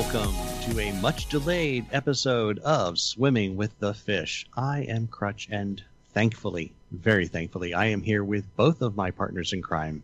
[0.00, 4.46] Welcome to a much delayed episode of Swimming with the Fish.
[4.56, 9.52] I am Crutch, and thankfully, very thankfully, I am here with both of my partners
[9.52, 10.02] in crime,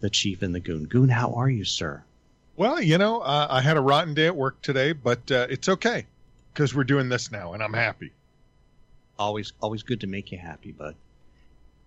[0.00, 0.86] the Chief and the Goon.
[0.86, 2.02] Goon, how are you, sir?
[2.56, 5.68] Well, you know, uh, I had a rotten day at work today, but uh, it's
[5.68, 6.06] okay
[6.52, 8.10] because we're doing this now, and I'm happy.
[9.16, 10.96] Always, always good to make you happy, bud.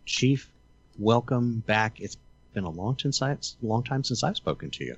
[0.05, 0.50] Chief,
[0.98, 2.00] welcome back.
[2.00, 2.16] It's
[2.53, 4.95] been a long time since long time since I've spoken to you.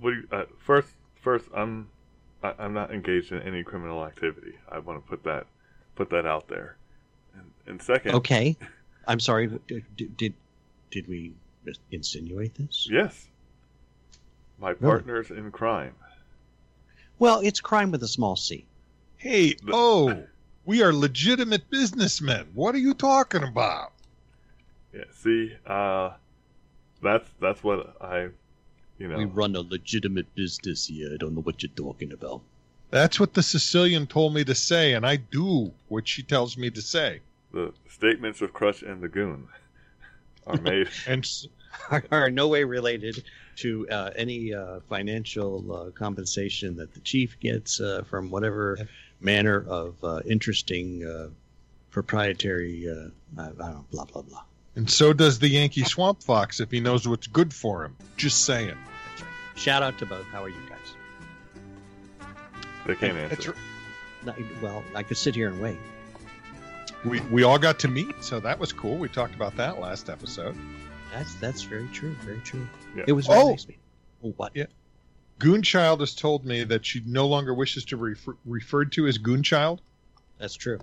[0.00, 0.88] What do you, uh, first,
[1.22, 1.88] first, I'm
[2.42, 4.54] I, I'm not engaged in any criminal activity.
[4.70, 5.46] I want to put that
[5.94, 6.76] put that out there.
[7.34, 8.56] And, and second, Okay,
[9.06, 9.48] I'm sorry.
[9.66, 10.34] Did did,
[10.90, 11.34] did we
[11.90, 12.88] insinuate this?
[12.90, 13.26] yes,
[14.58, 15.94] my partners in crime.
[17.18, 18.64] Well, it's crime with a small c.
[19.18, 20.24] Hey, oh,
[20.64, 22.46] we are legitimate businessmen.
[22.54, 23.92] What are you talking about?
[24.94, 26.12] Yeah, see, uh,
[27.02, 28.28] that's that's what I,
[29.00, 31.10] you know, We run a legitimate business here.
[31.12, 32.42] I don't know what you're talking about.
[32.90, 36.70] That's what the Sicilian told me to say, and I do what she tells me
[36.70, 37.20] to say.
[37.52, 39.48] the statements of Crutch and the Goon
[40.46, 40.88] are made.
[41.06, 41.26] And
[42.10, 43.24] Are in no way related
[43.56, 48.78] to uh, any uh, financial uh, compensation that the chief gets uh, from whatever
[49.20, 51.28] manner of uh, interesting uh,
[51.90, 52.88] proprietary.
[52.88, 54.42] Uh, I don't know, blah blah blah.
[54.76, 57.96] And so does the Yankee Swamp Fox if he knows what's good for him.
[58.16, 58.76] Just saying.
[59.56, 60.24] Shout out to both.
[60.26, 60.78] How are you guys?
[62.86, 63.54] They can't answer.
[64.26, 65.78] r- Well, I could sit here and wait.
[67.04, 68.96] We we all got to meet, so that was cool.
[68.96, 70.56] We talked about that last episode.
[71.12, 72.14] That's that's very true.
[72.22, 72.66] Very true.
[72.96, 73.04] Yeah.
[73.06, 73.50] It was very Oh!
[73.50, 73.66] nice.
[73.66, 73.82] meeting.
[74.24, 74.52] Oh, what?
[74.54, 74.66] Yeah.
[75.38, 79.16] Goonchild has told me that she no longer wishes to be refer- referred to as
[79.18, 79.78] Goonchild.
[80.38, 80.78] That's true.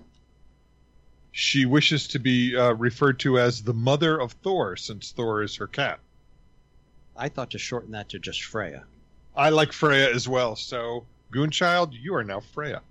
[1.40, 5.54] She wishes to be uh, referred to as the mother of Thor, since Thor is
[5.54, 6.00] her cat.
[7.16, 8.82] I thought to shorten that to just Freya.
[9.36, 12.82] I like Freya as well, so Goonchild, you are now Freya.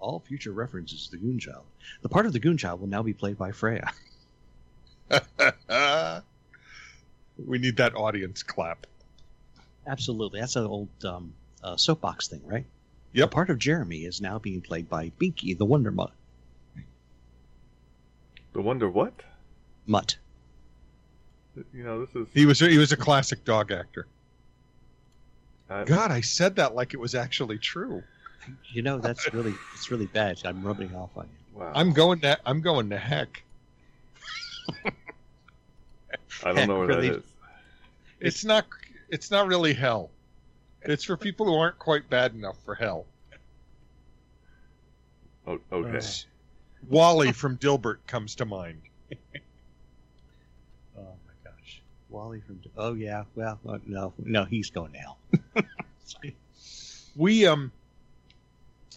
[0.00, 1.62] All future references to the Goonchild.
[2.02, 3.92] The part of the Goonchild will now be played by Freya.
[7.46, 8.88] we need that audience clap.
[9.86, 10.40] Absolutely.
[10.40, 12.66] That's an old um, uh, soapbox thing, right?
[13.12, 13.30] Yep.
[13.30, 16.10] The part of Jeremy is now being played by Binky, the Wonder Mutt.
[18.54, 19.12] The Wonder what?
[19.86, 20.16] Mutt.
[21.72, 22.26] You know, this is.
[22.32, 24.06] He was he was a classic dog actor.
[25.68, 28.02] I, God, I said that like it was actually true.
[28.72, 30.40] You know that's really it's really bad.
[30.44, 31.60] I'm rubbing off on you.
[31.60, 31.72] wow.
[31.74, 33.42] I'm going to I'm going to heck.
[36.44, 37.24] I don't know where that really- is.
[38.20, 38.66] It's not
[39.08, 40.10] it's not really hell.
[40.82, 43.06] It's for people who aren't quite bad enough for hell.
[45.46, 46.00] Oh, okay.
[46.88, 48.80] Wally from Dilbert comes to mind.
[50.96, 52.60] Oh my gosh, Wally from.
[52.76, 55.18] Oh yeah, well uh, no, no, he's going to hell.
[57.16, 57.70] We um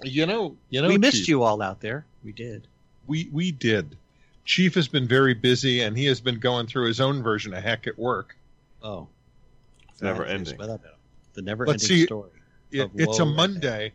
[0.04, 2.04] you know you know we missed Chief, you all out there.
[2.24, 2.68] We did.
[3.06, 3.96] We we did.
[4.44, 7.62] Chief has been very busy and he has been going through his own version of
[7.64, 8.36] heck at work.
[8.82, 9.08] Oh,
[9.90, 10.58] It's never that is ending.
[10.58, 10.90] what I-
[11.34, 12.32] The never-ending Let's see- story.
[12.72, 13.94] It, it's a woe and Monday.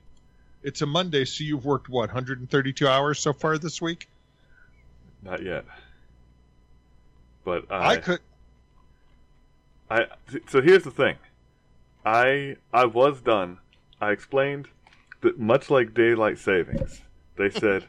[0.63, 4.09] It's a Monday, so you've worked what 132 hours so far this week.
[5.23, 5.65] Not yet.
[7.45, 8.21] But I I, could.
[9.91, 10.07] I,
[10.49, 11.17] so here's the thing.
[12.05, 13.59] I I was done.
[14.01, 14.69] I explained
[15.21, 17.03] that much like daylight savings,
[17.37, 17.85] they said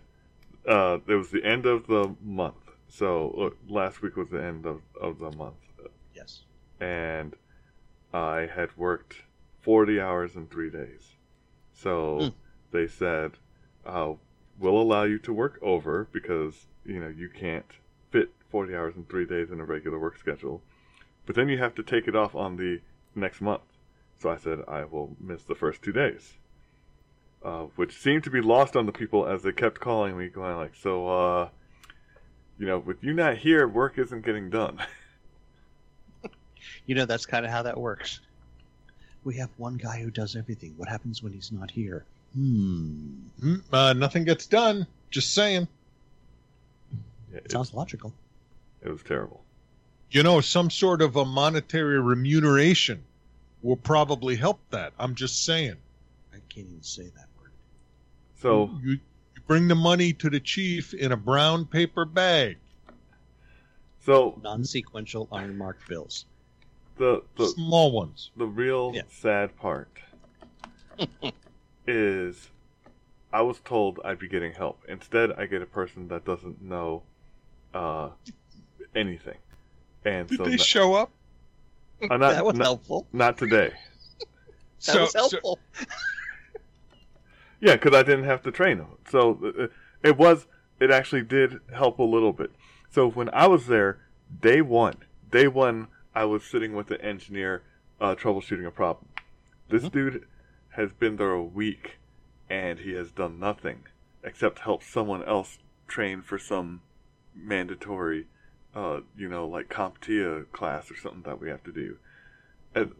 [0.67, 2.55] uh, it was the end of the month.
[2.89, 5.55] So last week was the end of, of the month,
[6.15, 6.41] Yes.
[6.79, 7.35] and
[8.13, 9.15] I had worked
[9.61, 11.15] 40 hours in three days.
[11.73, 12.27] So Hmm.
[12.73, 13.37] They said,
[13.85, 14.13] uh,
[14.59, 17.71] "We'll allow you to work over because you know you can't
[18.11, 20.61] fit 40 hours in three days in a regular work schedule,
[21.25, 22.81] but then you have to take it off on the
[23.15, 23.63] next month."
[24.19, 26.33] So I said, "I will miss the first two days,"
[27.43, 30.57] uh, which seemed to be lost on the people as they kept calling me, going
[30.57, 31.49] like, "So, uh,
[32.59, 34.79] you know, with you not here, work isn't getting done."
[36.85, 38.19] You know that's kind of how that works.
[39.23, 40.73] We have one guy who does everything.
[40.77, 42.05] What happens when he's not here?
[42.35, 43.19] Hmm.
[43.41, 44.87] Mm, Uh, nothing gets done.
[45.11, 45.67] Just saying.
[47.31, 48.13] It, Sounds logical.
[48.81, 49.43] it was terrible.
[50.11, 53.03] You know, some sort of a monetary remuneration
[53.61, 54.93] will probably help that.
[54.99, 55.75] I'm just saying.
[56.31, 57.51] I can't even say that word.
[58.39, 58.69] So.
[58.83, 58.99] you, you
[59.47, 62.57] bring the money to the chief in a brown paper bag.
[64.05, 66.25] So Non-sequential iron-marked bills.
[66.97, 68.31] the the, Small ones.
[68.37, 69.03] the real Yeah.
[69.09, 69.89] sad part
[71.87, 72.49] is
[73.31, 74.81] I was told I'd be getting help.
[74.87, 77.03] Instead, I get a person that doesn't know
[77.73, 78.09] uh,
[78.95, 79.37] anything.
[80.05, 81.11] And Did so they na- show up?
[82.09, 83.07] I'm not, that was not, helpful.
[83.13, 83.71] not today.
[84.85, 85.59] That So- was so- helpful.
[87.61, 88.87] Yeah, because I didn't have to train them.
[89.09, 89.67] So uh,
[90.03, 90.45] it was,
[90.81, 92.51] it actually did help a little bit.
[92.91, 93.99] So when I was there,
[94.41, 94.95] day one,
[95.31, 97.63] day one, I was sitting with the engineer
[98.01, 99.07] uh, troubleshooting a problem.
[99.69, 100.25] This dude
[100.75, 101.97] has been there a week
[102.49, 103.83] and he has done nothing
[104.23, 106.81] except help someone else train for some
[107.35, 108.27] mandatory,
[108.75, 111.97] uh, you know, like CompTIA class or something that we have to do.
[112.73, 112.93] And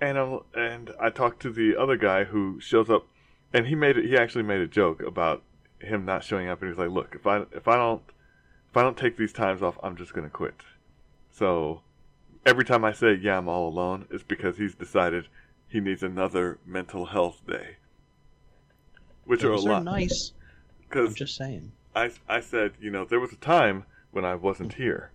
[0.00, 3.06] and I'm, and I talked to the other guy who shows up,
[3.52, 4.06] and he made it.
[4.06, 5.42] He actually made a joke about
[5.80, 8.02] him not showing up, and he's like, "Look, if I if I don't
[8.70, 10.54] if I don't take these times off, I'm just gonna quit."
[11.30, 11.82] So
[12.46, 15.28] every time I say, "Yeah, I'm all alone," it's because he's decided
[15.70, 17.76] he needs another mental health day,
[19.24, 19.84] which Those are a are lot.
[19.84, 20.32] nice.
[20.92, 21.72] I'm just saying.
[21.94, 25.12] I, I said, you know, there was a time when I wasn't here.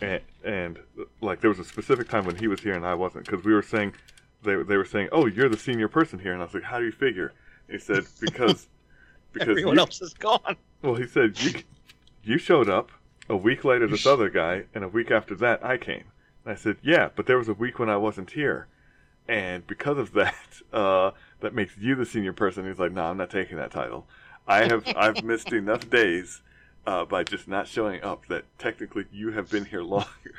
[0.00, 0.78] And, and
[1.20, 3.24] like, there was a specific time when he was here and I wasn't.
[3.26, 3.94] Because we were saying,
[4.42, 6.32] they, they were saying, oh, you're the senior person here.
[6.32, 7.32] And I was like, how do you figure?
[7.68, 8.68] And he said, because,
[9.32, 10.56] because Everyone you- else is gone.
[10.82, 11.62] well, he said, you,
[12.22, 12.90] you showed up
[13.30, 16.04] a week later, this other guy, and a week after that, I came.
[16.44, 18.66] And I said, yeah, but there was a week when I wasn't here.
[19.28, 20.34] And because of that,
[20.72, 22.66] uh, that makes you the senior person.
[22.66, 24.06] He's like, no, I'm not taking that title.
[24.46, 26.40] I have, I've missed enough days,
[26.86, 30.34] uh, by just not showing up that technically you have been here longer.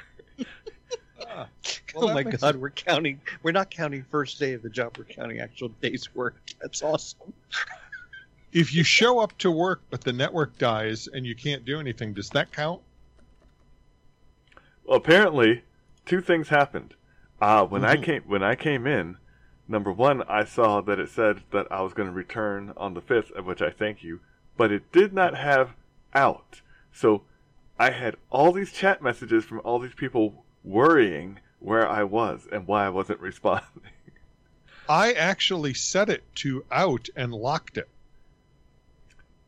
[1.28, 1.48] Ah,
[1.96, 3.22] well, oh my makes god, we're counting.
[3.44, 4.98] We're not counting first day of the job.
[4.98, 6.38] We're counting actual days work.
[6.60, 7.34] That's awesome.
[8.52, 12.14] If you show up to work but the network dies and you can't do anything,
[12.14, 12.82] does that count?
[14.86, 15.62] Well, apparently,
[16.08, 16.96] two things happened.
[17.42, 18.04] Uh, when I Mhm.
[18.04, 19.18] came when I came in,
[19.68, 23.02] number one, I saw that it said that I was going to return on the
[23.02, 24.20] fifth, of which I thank you,
[24.58, 25.76] but it did not have
[26.14, 26.62] out.
[26.92, 27.24] So
[27.80, 32.68] I had all these chat messages from all these people worrying where I was and
[32.68, 33.84] why I wasn't responding.
[34.90, 37.88] I actually set it to out and locked it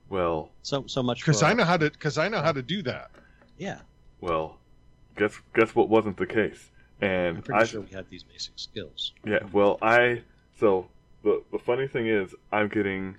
[0.08, 2.82] Well, So so much because I know how to because I know how to do
[2.84, 3.12] that.
[3.58, 3.82] Yeah,
[4.22, 4.60] well,
[5.18, 6.70] guess guess what wasn't the case.
[7.02, 9.14] I'm pretty I, sure we had these basic skills.
[9.26, 10.22] Yeah, well, I
[10.60, 10.88] so
[11.24, 13.18] the the funny thing is, I'm getting,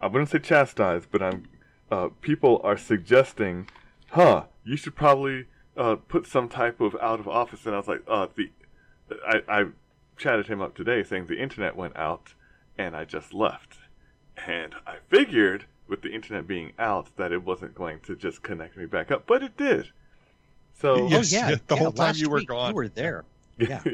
[0.00, 1.48] I wouldn't say chastised, but I'm,
[1.90, 3.68] uh, people are suggesting,
[4.10, 5.46] huh, you should probably
[5.76, 7.66] uh, put some type of out of office.
[7.66, 8.50] And I was like, uh, the,
[9.26, 9.64] I I
[10.16, 12.34] chatted him up today saying the internet went out,
[12.76, 13.78] and I just left,
[14.46, 18.76] and I figured with the internet being out that it wasn't going to just connect
[18.76, 19.90] me back up, but it did.
[20.74, 22.70] So Yes, oh yeah, yeah, the yeah, whole time you were week gone.
[22.70, 23.24] You were there.
[23.58, 23.82] Yeah.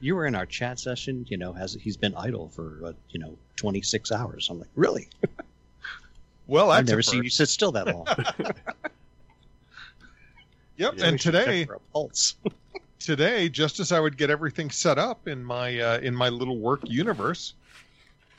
[0.00, 1.24] You were in our chat session.
[1.28, 4.48] You know, has he's been idle for uh, you know 26 hours.
[4.50, 5.08] I'm like, really?
[6.46, 8.06] Well, I've never seen you sit still that long.
[10.76, 12.34] Yep, Yeah, and We should check today for a pulse.
[12.98, 16.58] today, just as I would get everything set up in my uh, in my little
[16.58, 17.54] work universe,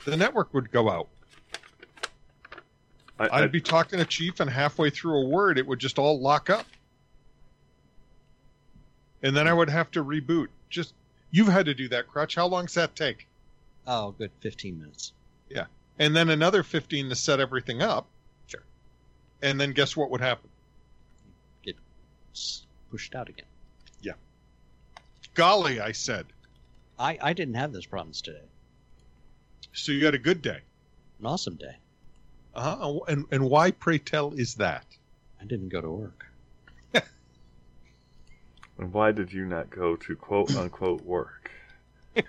[0.04, 1.08] the network would go out.
[3.18, 5.98] I, I, I'd be talking to Chief, and halfway through a word, it would just
[5.98, 6.66] all lock up,
[9.22, 10.48] and then I would have to reboot.
[10.68, 10.94] Just
[11.30, 12.34] you've had to do that, Crutch.
[12.34, 13.26] How long's that take?
[13.86, 15.12] Oh, good 15 minutes.
[15.48, 15.66] Yeah,
[15.98, 18.06] and then another fifteen to set everything up.
[18.48, 18.62] Sure.
[19.42, 20.48] And then guess what would happen?
[22.34, 23.46] S- Pushed out again.
[24.02, 24.14] Yeah.
[25.34, 26.26] Golly, I said.
[26.98, 28.42] I I didn't have those problems today.
[29.72, 30.58] So you had a good day.
[31.20, 31.76] An awesome day.
[32.54, 33.00] Uh-huh.
[33.08, 34.86] And and why, pray tell, is that?
[35.40, 36.26] I didn't go to work.
[38.78, 41.50] and why did you not go to quote unquote work?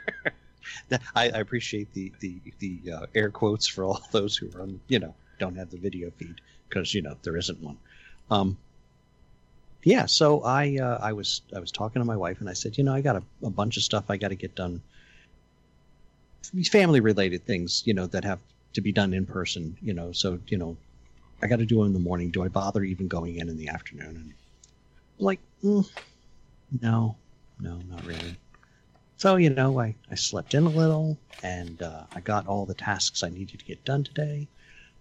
[1.15, 4.79] I, I appreciate the the the uh, air quotes for all those who are on,
[4.87, 6.35] you know don't have the video feed
[6.67, 7.77] because you know there isn't one.
[8.31, 8.57] Um,
[9.83, 12.77] yeah, so I uh, I was I was talking to my wife and I said,
[12.77, 14.81] you know, I got a, a bunch of stuff I got to get done.
[16.71, 18.39] Family related things, you know, that have
[18.75, 20.11] to be done in person, you know.
[20.11, 20.77] So you know,
[21.41, 22.31] I got to do it in the morning.
[22.31, 24.15] Do I bother even going in in the afternoon?
[24.15, 24.33] And
[25.19, 25.89] like, mm,
[26.81, 27.17] no,
[27.59, 28.39] no, not really.
[29.17, 32.73] So, you know, I, I slept in a little and uh, I got all the
[32.73, 34.47] tasks I needed to get done today.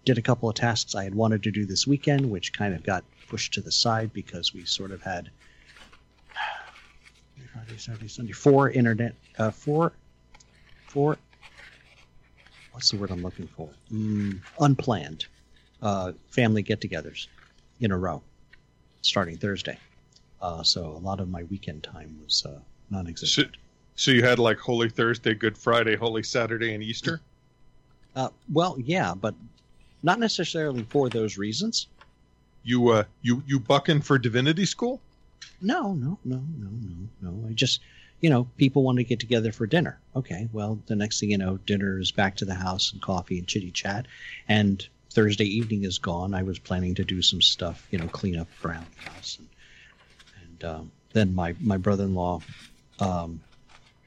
[0.05, 2.83] Did a couple of tasks I had wanted to do this weekend, which kind of
[2.83, 5.31] got pushed to the side because we sort of had
[7.53, 9.93] Friday, Saturday, Sunday, four internet, uh, four,
[10.87, 11.17] four,
[12.75, 13.69] what's the word I'm looking for?
[13.89, 15.27] Mm, unplanned
[15.81, 17.27] uh, family get togethers
[17.79, 18.21] in a row
[19.01, 19.77] starting Thursday.
[20.41, 23.55] Uh, so a lot of my weekend time was uh, non existent.
[23.95, 27.21] So you had like Holy Thursday, Good Friday, Holy Saturday, and Easter.
[28.13, 29.35] Uh, well, yeah, but
[30.03, 31.87] not necessarily for those reasons.
[32.65, 34.99] You uh, you you bucking for divinity school?
[35.61, 37.47] No, no, no, no, no, no.
[37.47, 37.79] I just,
[38.21, 39.99] you know, people want to get together for dinner.
[40.15, 43.37] Okay, well, the next thing you know, dinner is back to the house and coffee
[43.37, 44.07] and chitty chat.
[44.47, 46.33] And Thursday evening is gone.
[46.33, 49.37] I was planning to do some stuff, you know, clean up around the house.
[49.39, 49.49] And,
[50.43, 52.41] and um, then my, my brother in law
[52.99, 53.41] um,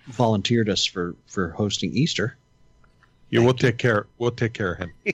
[0.09, 2.37] volunteered us for, for hosting Easter.
[3.31, 4.07] Yeah, we'll take care.
[4.19, 4.93] We'll take care of him.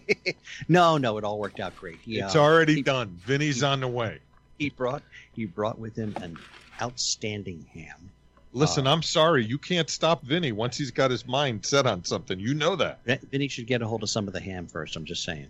[0.69, 2.01] No, no, it all worked out great.
[2.01, 3.19] He, it's uh, already he- done.
[3.25, 4.21] Vinny's on the way.
[4.57, 6.39] he brought he brought with him an
[6.81, 8.13] outstanding ham.
[8.55, 9.45] Listen, Uh, I'm sorry.
[9.45, 12.39] You can't stop Vinny once he's got his mind set on something.
[12.39, 13.05] You know that.
[13.05, 14.95] Vin- Vinny should get a hold of some of the ham first.
[14.97, 15.49] I'm just saying.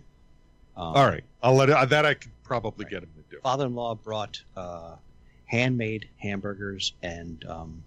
[0.75, 1.23] Um, All right.
[1.43, 3.39] I'll let it, that I could probably get him to do.
[3.41, 4.95] Father-in-law brought uh,
[5.45, 7.83] handmade hamburgers and um,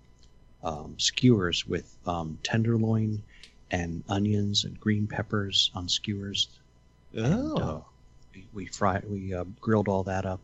[0.62, 3.20] um, skewers with um, tenderloin
[3.70, 6.48] and onions and green peppers on skewers.
[7.12, 7.24] And,
[7.58, 7.84] uh, Oh.
[8.34, 10.40] we, we fried, we uh, grilled all that up.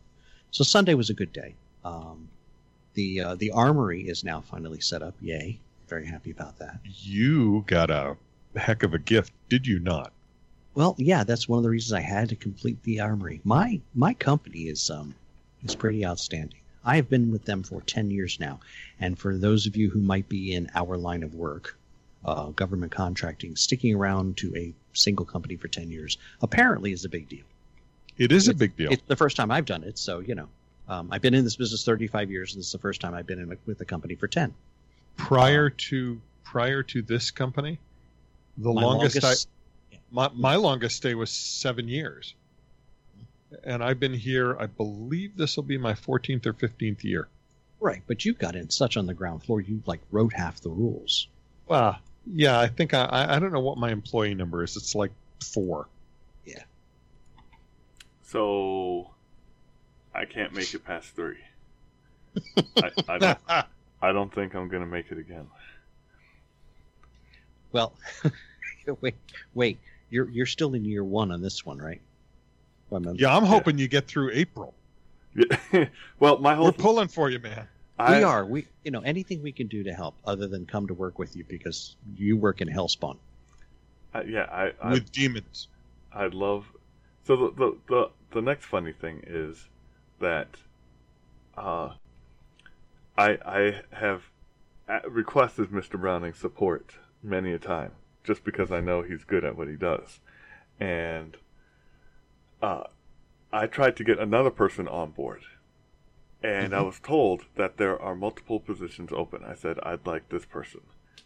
[0.51, 1.55] So Sunday was a good day.
[1.83, 2.27] Um,
[2.95, 5.13] the uh, the armory is now finally set up.
[5.21, 5.59] Yay!
[5.87, 6.79] Very happy about that.
[6.83, 8.17] You got a
[8.55, 10.11] heck of a gift, did you not?
[10.73, 13.39] Well, yeah, that's one of the reasons I had to complete the armory.
[13.43, 15.15] My my company is um
[15.63, 16.59] is pretty outstanding.
[16.83, 18.59] I have been with them for ten years now,
[18.99, 21.77] and for those of you who might be in our line of work,
[22.25, 27.09] uh, government contracting, sticking around to a single company for ten years apparently is a
[27.09, 27.45] big deal.
[28.17, 28.91] It is a big deal.
[28.91, 30.47] It's the first time I've done it, so you know,
[30.87, 33.13] um, I've been in this business thirty five years, and this is the first time
[33.13, 34.53] I've been in a, with a company for ten.
[35.17, 37.79] prior to prior to this company,
[38.57, 39.47] the My longest, longest-
[39.91, 42.35] I my, my longest stay was seven years,
[43.63, 44.55] and I've been here.
[44.59, 47.27] I believe this will be my 14th or 15th year.
[47.79, 50.69] right, but you got in such on the ground floor, you like wrote half the
[50.69, 51.27] rules.
[51.67, 54.77] Well, yeah, I think I I I don't know what my employee number is.
[54.77, 55.11] It's like
[55.43, 55.87] four.
[56.45, 56.63] Yeah.
[58.23, 59.09] So
[60.15, 61.37] I can't make it past three.
[62.77, 63.39] I, I don't.
[64.01, 65.47] I don't think I'm gonna make it again.
[67.71, 67.93] Well,
[69.01, 69.15] wait,
[69.53, 69.77] wait.
[70.09, 72.01] You're you're still in year one on this one, right?
[72.91, 74.73] I'm- yeah, I'm hoping you get through April.
[75.35, 75.85] Yeah.
[76.19, 77.67] well, my whole We're pulling for you, man.
[77.97, 78.45] I, we are.
[78.45, 81.35] We, you know, anything we can do to help, other than come to work with
[81.35, 83.17] you because you work in Hellspawn.
[84.13, 85.67] I, yeah, I, I with demons.
[86.13, 86.65] I'd love.
[87.25, 89.67] So the, the the the next funny thing is
[90.19, 90.57] that
[91.57, 91.93] uh,
[93.17, 94.29] I I have
[95.07, 95.99] requested Mr.
[95.99, 97.91] Browning's support many a time
[98.23, 100.19] just because I know he's good at what he does,
[100.79, 101.37] and
[102.61, 102.83] uh,
[103.51, 105.43] I tried to get another person on board,
[106.43, 106.85] and I Mhm.
[106.85, 109.43] was told that there are multiple positions open.
[109.43, 110.81] I said I'd like this person.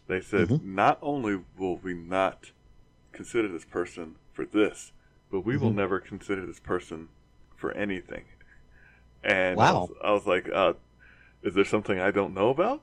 [0.06, 0.60] They said Mhm.
[0.62, 2.50] not only will we not
[3.12, 4.92] consider this person for this,
[5.30, 5.74] but we will Mhm.
[5.74, 7.08] never consider this person
[7.56, 8.24] for anything.
[9.24, 9.80] And I, Wow.
[9.82, 10.72] was, I was like, uh,
[11.42, 12.82] is there something I don't know about?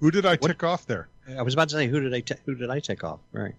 [0.00, 1.08] Who did I What- tick off there?
[1.36, 3.20] I was about to say, who did I who did I take off?
[3.32, 3.54] Right.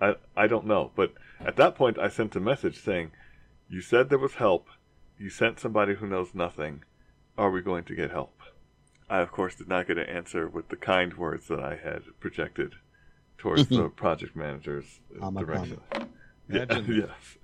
[0.00, 0.90] I, I don't know.
[0.94, 3.10] But at that point, I sent a message saying,
[3.68, 4.68] You said there was help.
[5.18, 6.82] You sent somebody who knows nothing.
[7.36, 8.32] Are we going to get help?
[9.10, 12.02] I, of course, did not get an answer with the kind words that I had
[12.20, 12.74] projected
[13.36, 15.46] towards the project manager's Amagama.
[15.46, 15.80] direction.
[16.48, 16.94] Yeah, Imagine.
[17.08, 17.36] yes.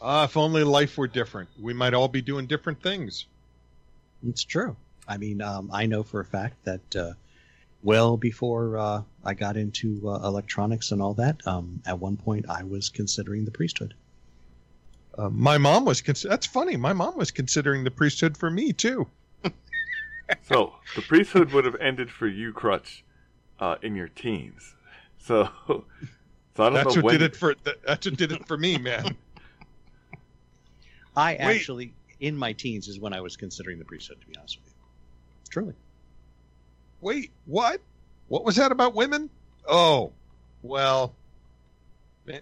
[0.00, 1.48] Ah, if only life were different.
[1.60, 3.26] We might all be doing different things.
[4.26, 4.76] It's true.
[5.06, 7.12] I mean, um, I know for a fact that uh,
[7.82, 12.46] well before uh, I got into uh, electronics and all that, um, at one point
[12.48, 13.94] I was considering the priesthood.
[15.16, 16.00] Uh, my mom was.
[16.00, 16.76] Cons- that's funny.
[16.76, 19.08] My mom was considering the priesthood for me too.
[20.42, 23.04] So the priesthood would have ended for you, Crutch,
[23.58, 24.74] uh, in your teens.
[25.18, 25.84] So, so
[26.58, 27.18] I don't That's know what when.
[27.18, 27.54] did it for.
[27.86, 29.16] That's what did it for me, man.
[31.16, 31.40] I Wait.
[31.40, 34.20] actually, in my teens, is when I was considering the priesthood.
[34.20, 35.74] To be honest with you, truly.
[37.00, 37.80] Wait, what?
[38.28, 39.30] What was that about women?
[39.66, 40.12] Oh,
[40.62, 41.14] well,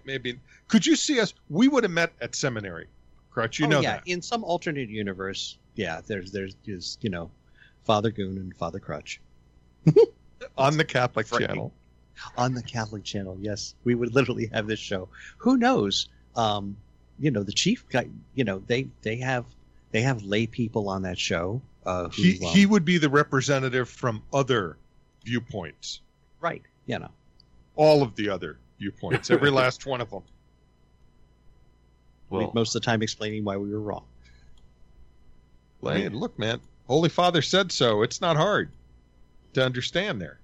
[0.04, 0.38] maybe.
[0.68, 1.34] Could you see us?
[1.48, 2.88] We would have met at seminary.
[3.30, 4.02] Crutch, you oh, know yeah, that.
[4.06, 7.30] in some alternate universe, yeah, there's there's is you know,
[7.84, 9.20] Father Goon and Father Crutch
[10.58, 11.48] On the Catholic Frightening.
[11.48, 11.72] channel.
[12.36, 13.36] on the Catholic channel.
[13.40, 15.08] Yes, we would literally have this show.
[15.38, 16.08] Who knows?
[16.34, 16.76] Um,
[17.18, 18.08] you know, the chief guy.
[18.34, 19.44] You know, they they have
[19.92, 21.60] they have lay people on that show.
[21.84, 24.76] Uh, who, He, um, he would be the representative from other
[25.24, 26.00] viewpoints.
[26.40, 26.62] right.
[26.86, 27.10] You know,
[27.74, 29.30] All of the other viewpoints.
[29.30, 30.22] Every last one of them.
[32.30, 34.04] well, most of the time explaining why we were wrong.
[35.82, 36.60] Hey, look, man.
[36.88, 38.02] Holy Father said so.
[38.02, 38.70] It's not hard
[39.54, 40.38] to understand there.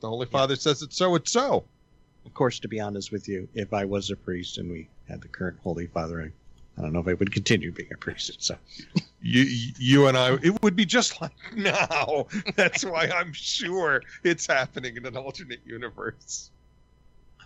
[0.00, 1.64] The Holy Father says it's so, it's so.
[2.26, 5.20] Of course, to be honest with you, if I was a priest and we had
[5.20, 8.36] the current Holy Father, I, I don't know if I would continue being a priest.
[8.42, 8.56] So
[9.20, 9.42] You,
[9.78, 12.26] you and I, it would be just like now.
[12.56, 16.50] That's why I'm sure it's happening in an alternate universe.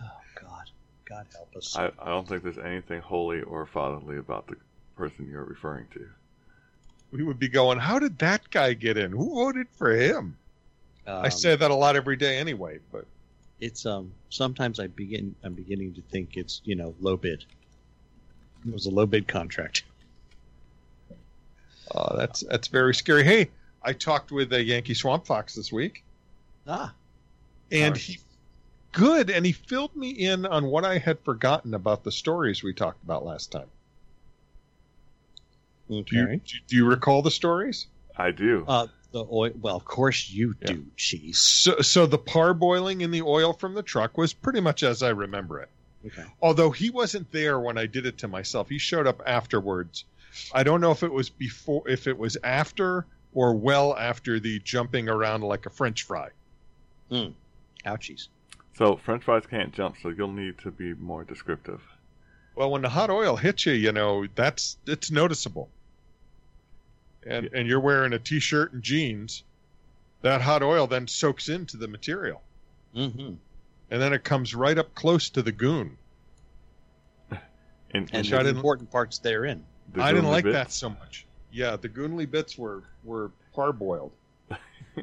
[0.01, 0.05] Oh
[0.41, 0.69] God,
[1.05, 1.77] God help us.
[1.77, 4.55] I, I don't think there's anything holy or fatherly about the
[4.97, 6.05] person you're referring to.
[7.11, 9.11] We would be going, how did that guy get in?
[9.11, 10.37] Who voted for him?
[11.07, 13.05] I Um, say that a lot every day anyway, but
[13.59, 14.11] it's um.
[14.29, 15.35] Sometimes I begin.
[15.43, 17.45] I'm beginning to think it's you know low bid.
[18.65, 19.83] It was a low bid contract.
[21.95, 23.23] uh, that's that's very scary.
[23.23, 23.49] Hey,
[23.83, 26.03] I talked with a Yankee Swamp Fox this week,
[26.67, 26.93] Ah,
[27.71, 28.15] and Sorry.
[28.15, 28.19] he
[28.91, 32.73] good, and he filled me in on what I had forgotten about the stories we
[32.73, 33.69] talked about last time.
[35.89, 36.05] okay.
[36.05, 37.87] Do you do you recall the stories?
[38.17, 38.65] I do.
[38.67, 39.51] Uh, the oil.
[39.61, 40.73] Well, of course you Yeah.
[40.73, 41.37] do, cheese.
[41.39, 45.09] So, so the parboiling in the oil from the truck was pretty much as I
[45.09, 45.69] remember it.
[46.05, 46.23] Okay.
[46.41, 50.05] Although he wasn't there when I did it to myself, he showed up afterwards.
[50.53, 54.59] I don't know if it was before, if it was after or well after the
[54.59, 56.29] jumping around like a French fry.
[57.11, 57.33] Mm.
[57.85, 58.27] Ouchies.
[58.77, 61.81] so French fries can't jump, so you'll need to be more descriptive.
[62.55, 65.69] Well, when the hot oil hits you, you know that's it's noticeable.
[67.25, 69.43] And and you're wearing a t-shirt and jeans,
[70.21, 72.41] that hot oil then soaks into the material,
[72.95, 73.33] Mm-hmm.
[73.91, 75.97] and then it comes right up close to the goon.
[77.31, 77.37] In,
[77.93, 79.63] And Which in the important parts therein.
[79.93, 81.25] the I didn't like bits, that so much.
[81.51, 84.11] Yeah, the goonly bits were were parboiled.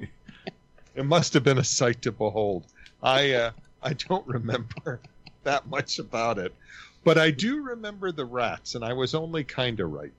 [0.95, 2.65] it must have been a sight to behold.
[3.03, 3.51] I uh,
[3.83, 5.01] I don't remember
[5.45, 6.55] that much about it,
[7.05, 10.13] but I do remember the rats, and I was only kind of right.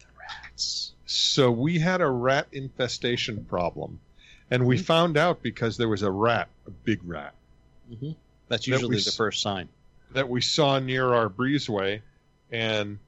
[0.00, 0.92] The rats.
[1.12, 4.00] So we had a rat infestation problem,
[4.50, 4.84] and we Mhm.
[4.84, 7.34] found out because there was a rat, a big rat,
[7.90, 8.12] Mm-hmm.
[8.48, 9.68] That's That we usually the first sign.
[10.12, 12.00] that we saw near our breezeway,
[12.50, 12.98] and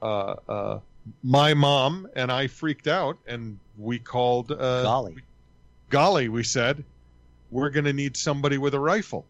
[0.00, 0.80] uh, uh,
[1.22, 5.16] my mom and I freaked out, and we called uh, Golly.
[5.90, 6.84] golly, we said,
[7.50, 9.26] we're going to need somebody with a rifle.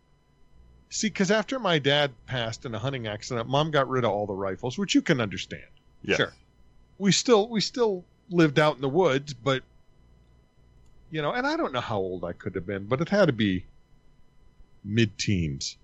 [0.91, 4.27] See, because after my dad passed in a hunting accident, mom got rid of all
[4.27, 5.65] the rifles, which you can understand.
[6.03, 6.19] Yes.
[6.19, 6.33] Sure.
[6.99, 9.63] We still we still lived out in the woods, but
[11.11, 13.27] you know, and I don't know how old I could have been, but it had
[13.27, 13.65] to be
[14.85, 15.77] mid-teens.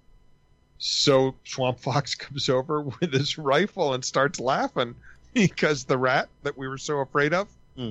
[0.79, 4.94] So Swamp Fox comes over with his rifle and starts laughing
[5.35, 7.90] because the rat that we were so afraid of, Hmm.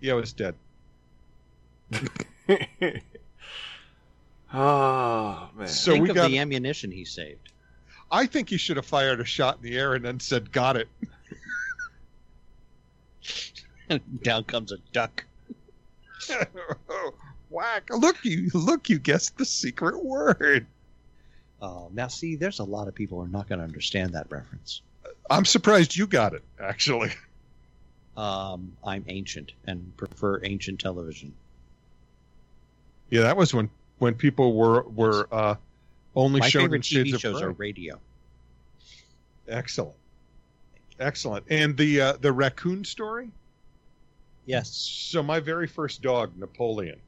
[0.00, 0.54] yeah, was dead.
[4.52, 5.68] oh man.
[5.68, 7.50] So Think we of got the ammunition he saved.
[8.10, 10.76] I think he should have fired a shot in the air and then said, "Got
[10.76, 10.88] it."
[14.22, 15.24] Down comes a duck.
[17.50, 17.88] Whack!
[17.90, 20.66] Look, you look, you guessed the secret word.
[21.62, 24.26] Oh, now see, there's a lot of people who are not going to understand that
[24.30, 24.80] reference.
[25.30, 26.42] I'm surprised you got it.
[26.60, 27.12] Actually,
[28.16, 31.32] Um, I'm ancient and prefer ancient television.
[33.10, 35.54] yeah, that was when when people were were uh,
[36.16, 37.98] only My shown in favorite Shades TV of shows are radio.
[39.48, 39.94] Excellent,
[40.98, 41.44] excellent.
[41.50, 43.30] And the uh, the raccoon story.
[44.46, 44.70] Yes.
[44.70, 47.00] So my very first dog, Napoleon.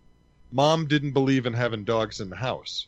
[0.52, 2.86] Mom didn't believe in having dogs in the house.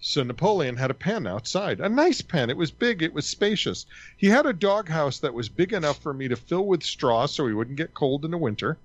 [0.00, 2.50] So Napoleon had a pen outside, a nice pen.
[2.50, 3.86] It was big, it was spacious.
[4.16, 7.26] He had a dog house that was big enough for me to fill with straw
[7.26, 8.78] so he wouldn't get cold in the winter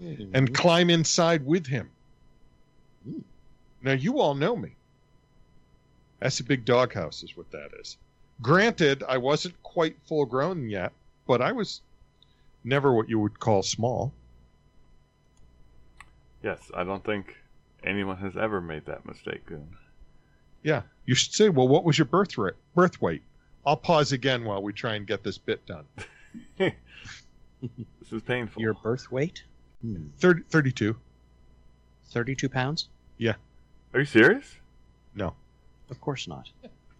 [0.00, 1.90] and climb inside with him.
[3.08, 3.22] Mm.
[3.82, 4.72] Now you all know me.
[6.20, 7.96] That's a big dog house is what that is.
[8.42, 10.92] Granted, I wasn't quite full grown yet,
[11.26, 11.80] but I was
[12.64, 14.12] never what you would call small.
[16.42, 17.36] yes, I don't think
[17.84, 19.44] anyone has ever made that mistake.
[19.46, 19.68] Goon.
[20.62, 23.22] Yeah, you should say, well, what was your birth rate, birth weight?
[23.66, 25.84] I'll pause again while we try and get this bit done.
[27.62, 28.62] This is painful.
[28.62, 29.42] Your birth weight?
[29.82, 30.06] Hmm.
[30.18, 30.96] 30, 32.
[32.06, 32.88] 32 pounds?
[33.18, 33.34] Yeah.
[33.92, 34.56] Are you serious?
[35.14, 35.34] No,
[35.90, 36.48] Of course not.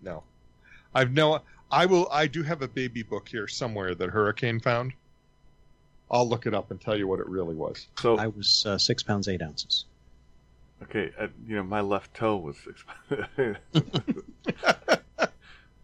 [0.02, 0.22] no.
[0.94, 1.40] I've no.
[1.70, 2.08] I will.
[2.12, 4.92] I do have a baby book here somewhere that Hurricane found.
[6.10, 7.86] I'll look it up and tell you what it really was.
[7.98, 9.84] So I was uh, six pounds eight ounces.
[10.82, 12.56] okay, uh, you know my left toe was.
[12.58, 12.84] six.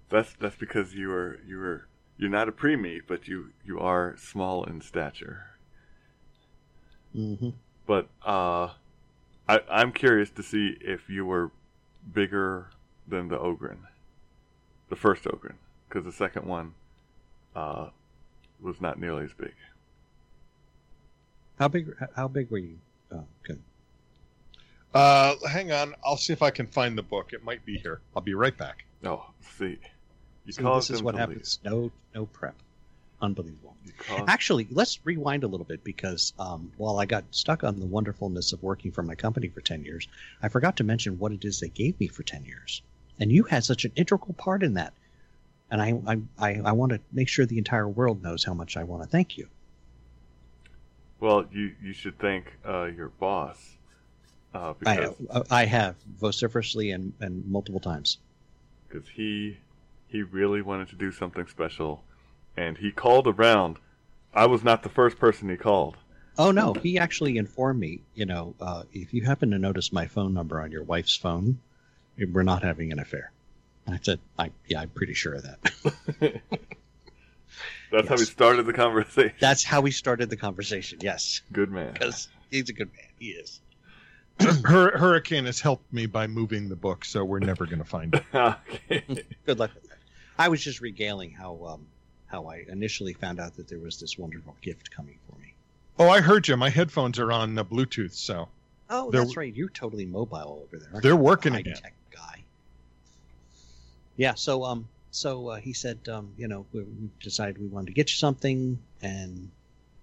[0.09, 1.87] that's that's because you were you were
[2.19, 5.47] you're not a preemie, but you you are small in stature.
[7.15, 7.51] Mm-hmm.
[7.87, 8.71] But uh,
[9.49, 11.51] I I'm curious to see if you were
[12.13, 12.71] bigger
[13.07, 13.79] than the Ogren,
[14.89, 15.57] the first Ogren,
[15.89, 16.75] because the second one
[17.55, 17.89] uh
[18.61, 19.55] was not nearly as big.
[21.59, 21.95] How big?
[22.15, 22.79] How big were you?
[23.13, 23.61] Oh, good.
[24.95, 25.95] Uh, hang on.
[26.05, 27.33] I'll see if I can find the book.
[27.33, 28.01] It might be here.
[28.15, 28.85] I'll be right back.
[29.05, 29.27] Oh,
[29.59, 29.79] see,
[30.47, 31.59] you See, this is what to happens.
[31.65, 32.55] No, no prep.
[33.21, 33.75] Unbelievable.
[33.99, 37.87] Caused- Actually, let's rewind a little bit because um, while I got stuck on the
[37.87, 40.09] wonderfulness of working for my company for 10 years,
[40.43, 42.83] I forgot to mention what it is they gave me for 10 years.
[43.19, 44.93] And you had such an integral part in that.
[45.71, 48.77] And I, I, I, I want to make sure the entire world knows how much
[48.77, 49.49] I want to thank you.
[51.21, 53.77] Well, you you should thank uh, your boss
[54.55, 55.15] uh, I, because
[55.51, 58.19] I have vociferously and, and multiple times.
[58.89, 59.59] because he
[60.09, 62.03] he really wanted to do something special,
[62.57, 63.79] and he called around.
[64.35, 65.97] I was not the first person he called.
[66.39, 68.01] Oh no, he actually informed me.
[68.15, 71.59] You know, uh, if you happen to notice my phone number on your wife's phone,
[72.19, 73.33] we're not having an affair.
[73.89, 76.41] I said, I yeah, I'm pretty sure of that.
[77.91, 79.33] That's how we started the conversation.
[79.41, 80.99] That's how we started the conversation.
[81.03, 81.93] Yes, Good man.
[81.93, 83.07] because he's a good man.
[83.19, 83.61] He is.
[84.65, 88.15] Hur- Hurricane has helped me by moving the book, so we're never going to find
[88.15, 88.25] it.
[88.35, 89.25] okay.
[89.47, 89.99] Good luck with that.
[90.39, 91.87] I was just regaling how um,
[92.27, 95.55] how I initially found out that there was this wonderful gift coming for me.
[95.99, 96.57] Oh, I heard you.
[96.59, 98.49] My headphones are on uh, Bluetooth, so
[98.91, 99.55] Oh, They're- that's right.
[99.55, 101.01] You're totally mobile over there.
[101.01, 101.77] they're working again.
[101.77, 102.45] tech guy.
[104.17, 104.35] Yeah.
[104.35, 107.93] So um, so uh, he said um, you know, we, we decided we wanted to
[107.93, 109.51] get you something, and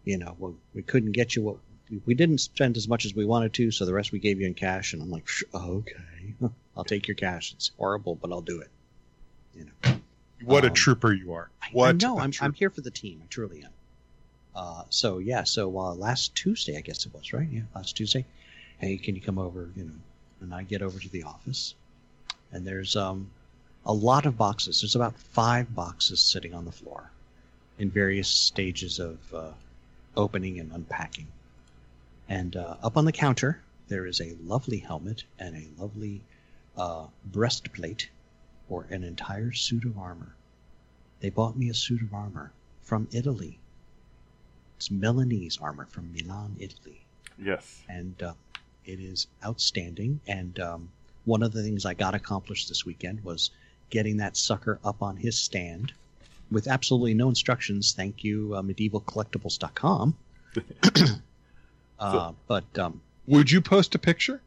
[0.03, 1.57] you know, well, we couldn't get you what
[2.05, 4.47] we didn't spend as much as we wanted to, so the rest we gave you
[4.47, 4.93] in cash.
[4.93, 6.33] And I'm like, "Psh, okay,
[6.77, 7.53] I'll take your cash.
[7.53, 8.69] It's horrible, but I'll do it.
[9.55, 9.99] You know.
[10.43, 11.49] What a Um, trooper you are!
[11.71, 11.85] What?
[11.87, 12.45] A I'm, trooper.
[12.45, 13.21] I'm here for the team.
[13.23, 13.71] I truly am.
[14.55, 15.43] Uh, so yeah.
[15.43, 17.47] So uh, last Tuesday, I guess it was right.
[17.49, 18.25] Yeah, last Tuesday.
[18.79, 19.69] Hey, can you come over?
[19.75, 19.91] You know,
[20.41, 21.75] and I get over to the office,
[22.51, 23.29] and there's um
[23.85, 24.81] a lot of boxes.
[24.81, 27.11] There's about five boxes sitting on the floor,
[27.77, 29.51] in various stages of uh,
[30.15, 31.27] opening and unpacking.
[32.29, 36.21] And uh, up on the counter, there is a lovely helmet and a lovely
[36.77, 38.09] uh, breastplate
[38.69, 40.33] for an entire suit of armor.
[41.19, 43.59] They bought me a suit of armor from Italy.
[44.77, 47.01] It's Milanese armor from Milan, Italy,
[47.37, 47.81] Yes.
[47.89, 48.33] and uh,
[48.85, 50.19] it is outstanding.
[50.27, 50.89] And um,
[51.25, 53.51] one of the things I got accomplished this weekend was
[53.93, 55.93] getting that sucker up on his stand
[56.49, 57.93] with absolutely no instructions.
[57.93, 60.15] Thank you, uh, medievalcollectibles.com.
[61.99, 64.41] uh, but um, Would you post a picture?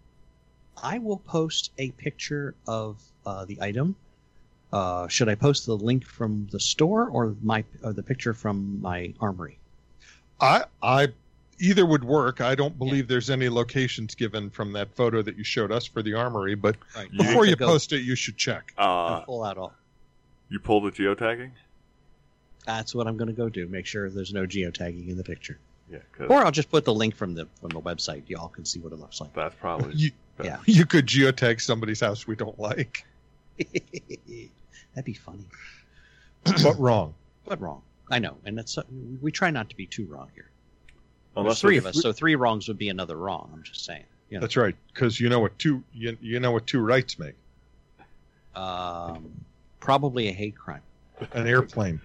[0.83, 3.95] I will post a picture of uh, the item.
[4.73, 8.83] Uh, should I post the link from the store or my or the picture from
[8.83, 9.59] my armory?
[10.41, 11.13] I, I,
[11.59, 12.41] either would work.
[12.41, 16.03] I don't believe there's any locations given from that photo that you showed us for
[16.03, 17.11] the armory, but Right.
[17.11, 18.73] before you post it, you should check.
[18.79, 19.73] Uh, pull out all.
[20.49, 21.51] you pull the geotagging?
[22.67, 23.67] That's what I'm going to go do.
[23.69, 25.59] Make sure there's no geotagging in the picture,
[25.91, 28.29] Yeah, 'cause or I'll just put the link from the from the website.
[28.29, 29.33] Y'all can see what it looks like.
[29.35, 30.11] that's probably You,
[30.43, 30.59] Yeah.
[30.67, 33.05] you could geotag somebody's house we don't like,
[33.59, 35.45] That'd be funny,
[36.45, 37.15] but wrong.
[37.45, 37.83] but wrong.
[38.11, 38.83] I know, and that's uh,
[39.21, 40.49] we try not to be too wrong here.
[41.37, 43.51] Unless There's three of us, so three wrongs would be another wrong.
[43.53, 44.05] I'm just saying.
[44.31, 47.19] You know, That's right, because you know what two you, you know what two rights
[47.19, 47.35] make.
[48.57, 49.31] um,
[49.79, 50.83] probably a hate crime.
[51.33, 52.01] An airplane.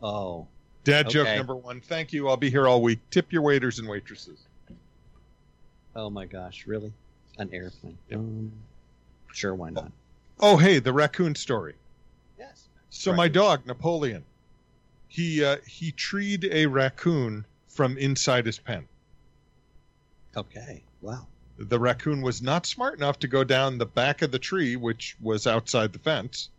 [0.00, 0.46] Oh,
[0.84, 1.80] Dad joke number one.
[1.80, 2.28] Thank you.
[2.28, 3.00] I'll be here all week.
[3.10, 4.38] Tip your waiters and waitresses.
[5.96, 6.92] Oh my gosh, really?
[7.38, 7.98] An airplane?
[8.10, 8.18] Yep.
[8.18, 8.52] Um,
[9.32, 9.90] sure, why not?
[10.40, 11.74] Oh, hey, the raccoon story.
[12.38, 12.68] Yes.
[12.90, 14.22] So my dog Napoleon,
[15.08, 18.86] he uh, he treed a raccoon from inside his pen.
[20.36, 20.82] Okay.
[21.00, 21.26] Wow.
[21.58, 25.16] The raccoon was not smart enough to go down the back of the tree, which
[25.20, 26.50] was outside the fence.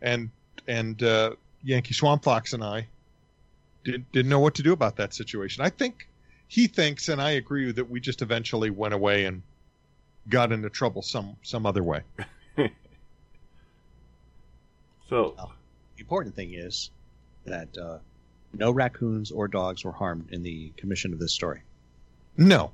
[0.00, 0.30] And
[0.66, 2.86] and uh, Yankee Swamp Fox and I
[3.84, 5.64] didn't didn't know what to do about that situation.
[5.64, 6.08] I think
[6.48, 9.42] he thinks, and I agree, that we just eventually went away and
[10.28, 12.02] got into trouble some some other way.
[15.08, 15.34] So
[15.96, 16.90] The important thing is
[17.44, 17.98] that uh,
[18.52, 21.62] no raccoons or dogs were harmed in the commission of this story.
[22.36, 22.72] No,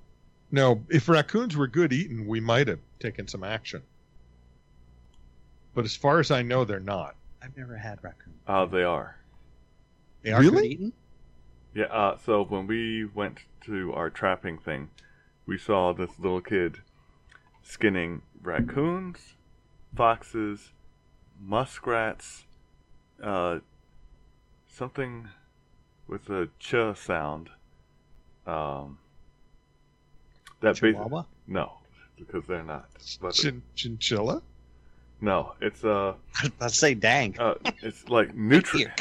[0.50, 0.82] no.
[0.88, 3.82] If raccoons were good eating, we might have taken some action.
[5.74, 7.14] But as far as I know, they're not.
[7.42, 8.36] I've never had raccoons.
[8.46, 9.16] uh, they are.
[10.22, 10.68] They are good Really?
[10.68, 10.92] eaten?
[11.74, 11.84] Yeah.
[11.84, 14.90] Uh, so when we went to our trapping thing,
[15.46, 16.78] we saw this little kid
[17.62, 19.34] skinning raccoons,
[19.96, 20.72] foxes,
[21.40, 22.44] muskrats,
[23.22, 23.60] uh,
[24.72, 25.28] something
[26.06, 27.50] with a ch sound.
[28.46, 28.98] Um,
[30.60, 31.72] that basi- no,
[32.16, 32.88] because they're not.
[33.20, 34.42] But Chin- chinchilla?
[35.20, 36.14] no, it's uh,
[36.60, 37.38] Let's say dang.
[37.38, 38.92] uh, it's like nutria.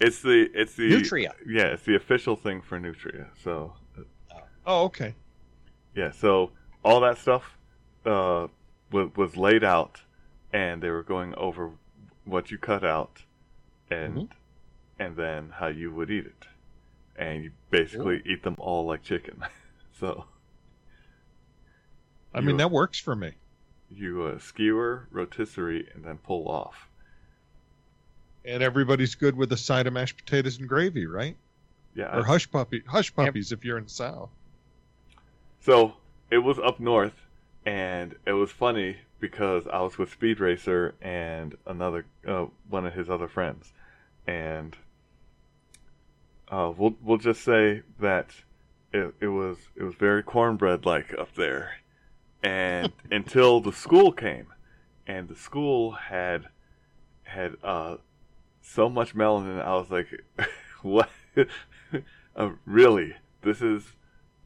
[0.00, 1.34] It's the it's the Nutria.
[1.46, 3.26] Yeah, it's the official thing for nutria.
[3.42, 3.74] So
[4.66, 5.14] Oh, okay.
[5.94, 6.50] Yeah, so
[6.84, 7.56] all that stuff
[8.06, 8.46] uh,
[8.92, 10.00] was, was laid out,
[10.52, 11.70] and they were going over
[12.24, 13.22] what you cut out,
[13.90, 14.28] and Mhm.
[15.00, 16.44] And then how you would eat it,
[17.16, 19.42] and you basically eat them all like chicken.
[19.98, 20.26] so
[22.34, 23.32] I You- mean, that works for me.
[23.90, 26.86] you uh, skewer, rotisserie, and then pull off.
[28.44, 31.36] And everybody's good with a side of mashed potatoes and gravy, right?
[31.94, 34.30] Yeah, Or I- hush puppy, hush puppies if you're in the south.
[35.62, 35.94] So
[36.30, 37.20] it was up north,
[37.66, 42.94] and it was funny because I was with Speed Racer and another uh, one of
[42.94, 43.72] his other friends,
[44.26, 44.76] and
[46.50, 48.30] uh, we'll we'll just say that
[48.92, 51.76] it, it was it was very cornbread like up there,
[52.42, 54.46] and until the school came,
[55.06, 56.46] and the school had
[57.22, 57.96] had uh,
[58.62, 60.08] so much melanin, I was like,
[60.82, 61.08] what?
[62.36, 63.14] uh, really?
[63.42, 63.84] This is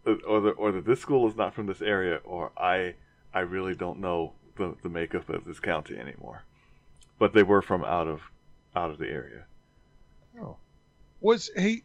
[0.07, 2.95] or the, or that this school is not from this area, or I
[3.33, 6.45] I really don't know the, the makeup of this county anymore.
[7.19, 8.21] But they were from out of
[8.77, 9.45] out of the area.
[10.41, 10.57] Oh,
[11.21, 11.83] was hey,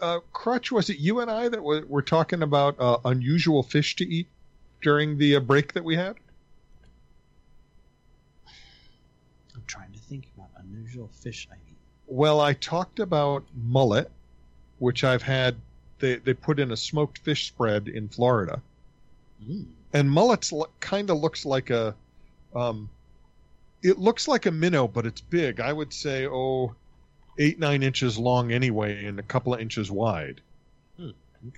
[0.00, 0.70] uh, Crutch?
[0.72, 4.26] Was it you and I that were, were talking about uh, unusual fish to eat
[4.82, 6.16] during the uh, break that we had?
[9.54, 11.76] I'm trying to think about unusual fish I eat.
[12.06, 14.10] Well, I talked about mullet,
[14.78, 15.56] which I've had.
[15.98, 18.60] They they put in a smoked fish spread in Florida,
[19.42, 19.66] Mm.
[19.92, 21.94] and mullet's lo- kind of looks like a,
[22.54, 22.88] um,
[23.82, 25.58] it looks like a minnow, but it's big.
[25.60, 26.74] I would say oh,
[27.38, 30.40] eight nine inches long anyway, and a couple of inches wide.
[30.98, 31.10] Hmm,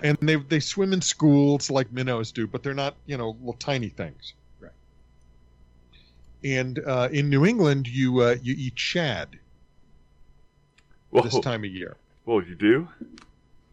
[0.02, 3.54] And they they swim in schools like minnows do, but they're not you know little
[3.54, 4.34] tiny things.
[4.60, 4.72] Right.
[6.44, 9.38] And uh, in New England, you uh, you eat shad
[11.10, 11.96] Well, this time of year.
[12.26, 12.88] well, you do.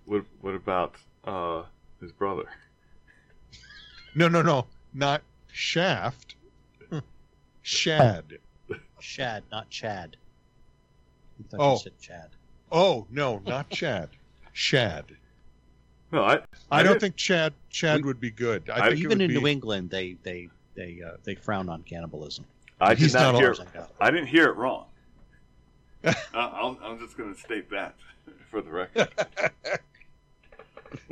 [0.06, 1.63] What what about uh,
[2.00, 2.46] his brother?
[4.15, 6.36] No, no, no, not shaft.
[7.62, 8.38] Shad.
[9.00, 10.18] Shad, not Chad.
[11.39, 11.74] I thought Oh.
[11.74, 12.30] you said Chad.
[12.71, 14.10] Oh no, not Chad.
[14.54, 15.06] Shad.
[16.12, 16.39] No, I I,
[16.80, 18.69] I don't think Chad Chad We- would be good.
[18.69, 21.84] I I- think Even in be- New England, they they they uh, they frown on
[21.84, 22.45] cannibalism.
[22.82, 23.52] I did He's not not hear.
[23.52, 24.08] As far as I.
[24.08, 24.86] I didn't hear it wrong.
[26.04, 27.95] uh, I'm, I'm just going to state that
[28.52, 29.08] for the record.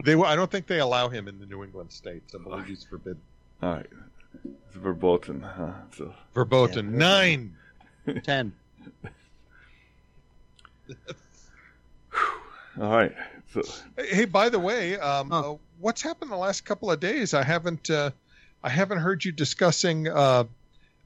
[0.05, 2.33] They, I don't think they allow him in the New England states.
[2.33, 3.19] I believe he's forbidden.
[3.61, 3.85] All right,
[4.45, 5.41] it's verboten.
[5.41, 5.71] Huh?
[5.95, 6.97] So Verboten Yeah.
[6.97, 7.55] nine.
[8.23, 8.53] Ten.
[12.79, 13.13] all right,
[13.53, 13.61] so
[13.97, 15.53] Hey, by the way, um, Huh.
[15.53, 17.33] uh, what's happened the last couple of days?
[17.33, 18.11] I haven't uh,
[18.63, 20.45] I haven't heard you discussing uh,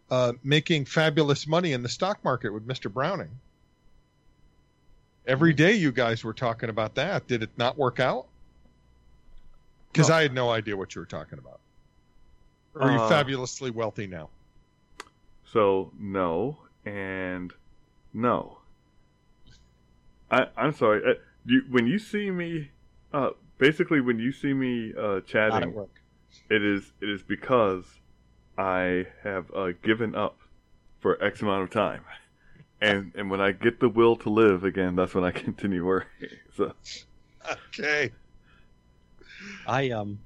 [0.09, 2.91] uh, making fabulous money in the stock market with Mr.
[2.91, 3.29] Browning.
[5.25, 7.27] Every day you guys were talking about that.
[7.27, 8.27] Did it not work out?
[9.91, 10.15] Because No.
[10.15, 11.59] I had no idea what you were talking about.
[12.75, 14.29] Or are you Uh, fabulously wealthy now?
[15.51, 17.51] So no and
[18.13, 18.56] no.
[20.31, 21.01] I I'm sorry.
[21.05, 21.13] Uh,
[21.45, 22.71] you, when you see me,
[23.13, 25.89] uh, basically when you see me uh, at chatting, work.
[26.49, 27.85] it is it is because
[28.57, 30.37] I have uh, given up
[30.99, 32.03] for X amount of time,
[32.81, 36.29] and and when I get the will to live again, that's when I continue working.
[36.55, 36.73] So
[37.49, 38.11] Okay.
[39.65, 40.19] I um,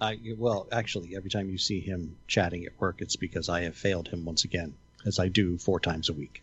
[0.00, 3.76] I well, actually, every time you see him chatting at work, it's because I have
[3.76, 6.42] failed him once again, as I do four times a week.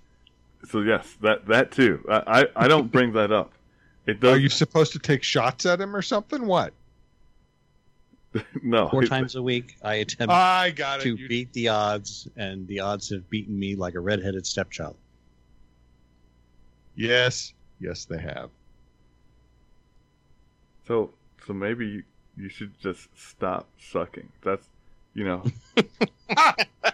[0.67, 2.04] So yes, that that too.
[2.10, 3.52] I I, I don't bring that up.
[4.06, 6.45] It Are you supposed to take shots at him or something?
[6.48, 6.74] What?
[8.63, 11.04] no Four it- times a week, I attempt I got it.
[11.04, 14.95] to You- beat the odds, and the odds have beaten me like a redheaded stepchild.
[16.95, 17.54] Yes.
[17.80, 18.50] Yes, they have.
[20.88, 21.12] So
[21.45, 22.04] so maybe you,
[22.36, 24.30] you should just stop sucking.
[24.43, 24.67] That's
[25.13, 25.43] you know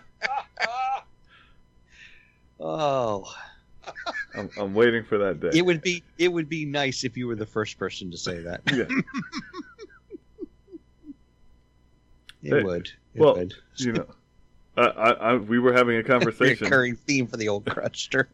[4.65, 5.51] I'm, I'm waiting for that day.
[5.57, 8.41] it would be it would be nice if you were the first person to say
[8.41, 8.61] that.
[8.73, 8.85] Yeah.
[12.43, 12.87] It Hey, would.
[13.15, 13.53] It well, would.
[13.77, 14.05] you know,
[14.77, 18.27] I, I, I we were having a conversation, Recurring theme for the old crutchster.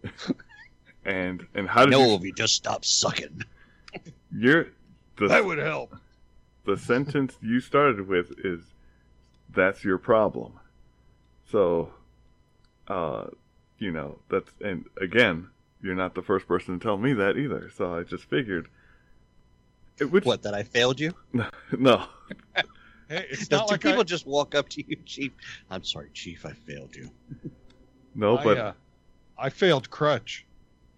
[1.06, 3.44] and and how did no, you, if you just stop sucking.
[4.36, 4.68] you're
[5.18, 5.96] the That would help.
[6.66, 8.74] the sentence you started with is
[9.54, 10.60] that's your problem.
[11.50, 11.94] So,
[12.90, 13.28] uh,
[13.80, 15.48] you know that's and again,
[15.82, 17.70] you're not the first person to tell me that either.
[17.76, 18.68] So I just figured,
[20.10, 20.44] which What?
[20.44, 21.14] That I failed you?
[21.78, 22.06] no,
[23.12, 25.34] Hey, it's Do not like people I, just walk up to you, Chief?
[25.70, 26.46] I'm sorry, Chief.
[26.46, 27.10] I failed you.
[28.16, 28.74] no, I, but uh,
[29.38, 30.46] I failed Crutch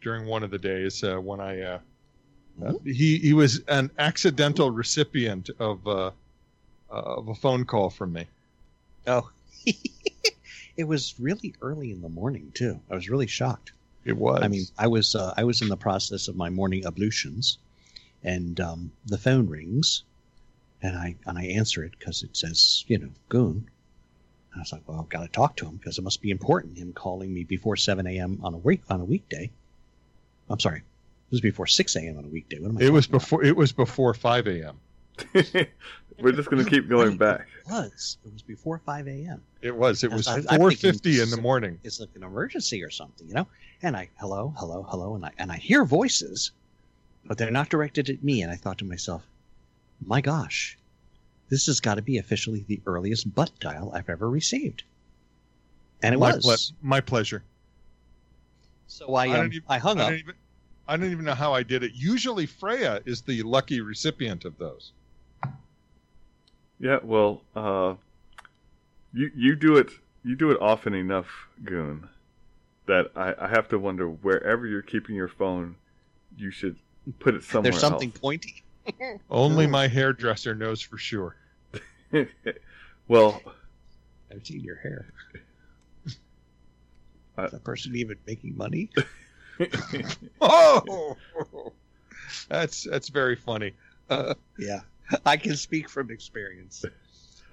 [0.01, 1.79] during one of the days uh, when I uh,
[2.63, 6.11] uh, he he was an accidental recipient of uh,
[6.91, 8.27] uh, of a phone call from me.
[9.07, 9.31] Oh,
[10.77, 12.79] it was really early in the morning too.
[12.91, 13.71] I was really shocked.
[14.05, 14.41] It was.
[14.43, 17.57] I mean, I was uh, I was in the process of my morning ablutions,
[18.23, 20.03] and um, the phone rings,
[20.81, 23.69] and I and I answer it because it says you know Goon.
[24.51, 26.31] And I was like, well, I've got to talk to him because it must be
[26.31, 26.77] important.
[26.77, 28.39] Him calling me before seven a.m.
[28.43, 29.49] on a week on a weekday.
[30.49, 32.17] I'm sorry, it was before six a.m.
[32.17, 32.59] on a weekday.
[32.59, 32.81] What am I?
[32.81, 33.21] it was talking about?
[33.23, 33.43] before.
[33.43, 34.79] It was before five a.m.
[36.19, 37.47] We're just gonna keep going back.
[37.65, 38.17] It was.
[38.25, 39.41] It was before five a.m.
[39.61, 40.03] It was.
[40.03, 41.79] It was I- I'm four fifty in the morning.
[41.83, 43.47] It's like an emergency or something, you know.
[43.81, 46.51] And I hello, hello, hello, and I and I hear voices,
[47.25, 48.41] but they're not directed at me.
[48.41, 49.23] And I thought to myself,
[50.05, 50.77] my gosh,
[51.49, 54.83] this has got to be officially the earliest butt dial I've ever received.
[56.01, 56.71] And it my, was.
[56.71, 57.43] ple- my pleasure.
[58.87, 60.13] so I I um, don't even- I hung I up.
[60.13, 60.35] even.
[60.85, 61.93] I don't even know how I did it.
[61.95, 64.91] Usually, Freya is the lucky recipient of those.
[66.79, 67.95] Yeah, well, uh,
[69.13, 69.89] you you do it
[70.23, 71.27] you do it often enough,
[71.63, 72.07] Goon,
[72.87, 75.75] that I, I have to wonder wherever you're keeping your phone,
[76.37, 76.77] you should
[77.19, 78.19] put it somewhere There's something else.
[78.19, 78.63] pointy.
[79.29, 79.69] Only Oh.
[79.69, 81.35] my hairdresser knows for sure.
[83.07, 83.41] well,
[84.31, 85.05] I've seen your hair.
[87.37, 88.89] I- Is that person even making money?
[90.41, 91.15] Oh,
[92.49, 93.73] that's that's very funny.
[94.09, 94.81] Yeah,
[95.25, 96.83] I can speak from experience.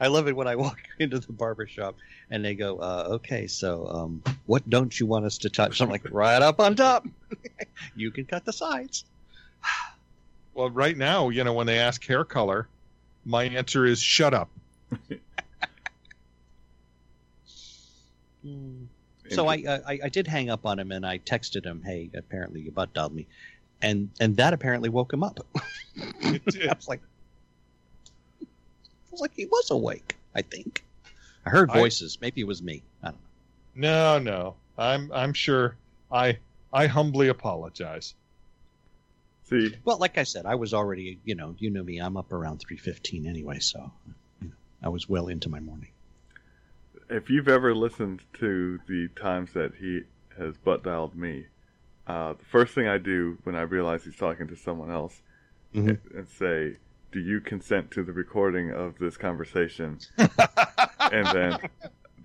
[0.01, 1.97] I love it when I walk into the barber shop
[2.31, 5.91] and they go, uh, "Okay, so um, what don't you want us to touch?" I'm
[5.91, 7.07] like, "Right up on top.
[7.95, 9.05] you can cut the sides."
[10.53, 12.69] Well, right now, you know, when they ask hair color,
[13.25, 14.51] my answer is shut up.
[19.29, 22.11] So I, uh, I I did hang up on him and I texted him, "Hey,
[22.17, 23.29] apparently you butt dialed me,"
[23.81, 25.39] and and that apparently woke him up.
[25.95, 26.69] It did.
[26.69, 27.01] I was like,
[29.11, 30.17] was like, he was awake.
[30.35, 30.85] I think
[31.47, 32.19] I heard I- voices.
[32.21, 32.83] Maybe it was me.
[33.03, 33.19] I don't
[33.75, 34.19] know.
[34.19, 34.55] No, no.
[34.79, 35.77] I'm I'm sure.
[36.13, 36.39] I
[36.73, 38.15] I humbly apologize.
[39.45, 41.99] see, Well, like I said, I was already, you know, you know me.
[41.99, 43.91] I'm up around three fifteen anyway, so
[44.41, 45.91] you know, I was well into my morning.
[47.09, 50.03] if you've ever listened to the times that he
[50.39, 51.47] has butt dialed me,
[52.07, 55.21] uh, the first thing I do when I realize he's talking to someone else
[55.75, 55.99] Mhm.
[56.17, 56.77] and say,
[57.13, 61.59] "Do you consent to the recording of this conversation?" and then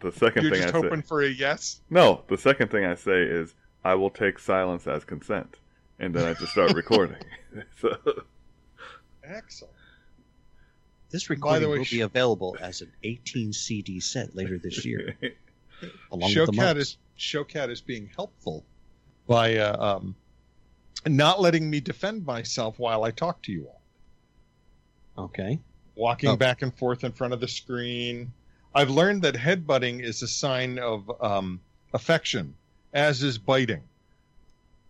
[0.02, 1.82] the 2nd You're thing just I hoping say, for a yes.
[1.90, 5.58] no, the second thing I say is, "I will take silence as consent,"
[6.00, 7.18] and then I just start recording.
[7.80, 7.98] so,
[9.24, 9.74] Excellent.
[11.10, 15.16] This recording way, will sh- be available as an 18 CD set later this year,
[16.12, 16.80] along with the Showcat mugs.
[16.80, 18.66] is Showcat is being helpful
[19.28, 20.16] by uh, um,
[21.08, 23.82] not letting me defend myself while I talk to you all.
[25.18, 25.60] Okay.
[25.96, 26.36] Walking Oh.
[26.36, 28.34] back and forth in front of the screen.
[28.74, 31.62] I've learned that headbutting is a sign of um,
[31.94, 32.56] affection,
[32.94, 33.84] as is biting.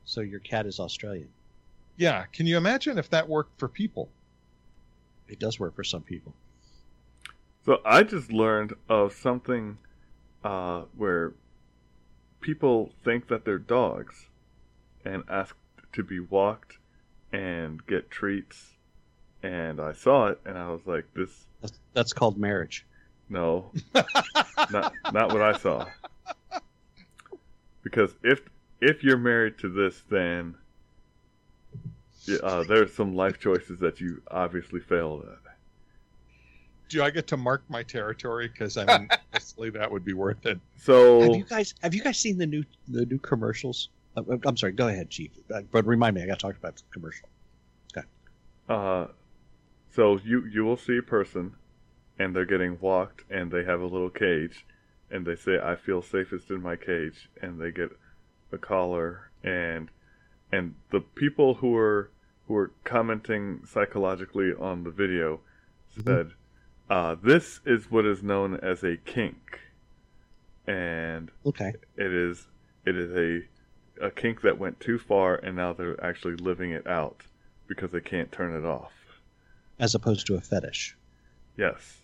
[0.06, 1.30] So your cat is Australian.
[1.98, 4.10] Yeah, can you imagine if that worked for people?
[5.28, 6.34] It does work for some people.
[7.66, 9.78] so I just learned of something
[10.44, 11.34] uh, where
[12.42, 14.28] people think that they're dogs
[15.04, 15.56] and ask
[15.94, 16.78] to be walked
[17.32, 18.74] and get treats.
[19.46, 22.84] And I saw it, and I was like, "This That's, that's called marriage.
[23.30, 23.72] No,
[24.72, 25.86] not not what I saw.
[27.84, 28.42] Because if
[28.82, 30.56] if you're married to this, then
[32.26, 35.38] yeah, uh, there's some life choices that you obviously failed at.
[36.90, 38.48] Do I get to mark my territory?
[38.48, 40.60] Because I mean, honestly, that would be worth it.
[40.76, 43.90] So Have you guys have you guys seen the new the new commercials?
[44.18, 44.72] Uh, I'm sorry.
[44.72, 45.30] Go ahead, Chief.
[45.54, 47.30] Uh, But remind me, I got to talk about the commercial.
[47.96, 48.08] Okay.
[48.70, 49.08] Uh,
[49.96, 51.56] so you you will see a person,
[52.20, 54.66] and they're getting walked, and they have a little cage,
[55.10, 57.92] and they say, "I feel safest in my cage," and they get
[58.52, 59.90] a collar, and
[60.52, 62.12] and the people who are
[62.48, 65.40] who are commenting psychologically on the video
[66.04, 66.34] said,
[66.90, 69.60] uh, "This is what is known as a kink,"
[70.68, 71.74] and Okay.
[71.96, 72.48] it is
[72.86, 73.48] it is a
[74.06, 77.28] a kink that went too far, and now they're actually living it out
[77.68, 78.92] because they can't turn it off.
[79.80, 80.96] As opposed to a fetish.
[81.58, 81.98] Yes.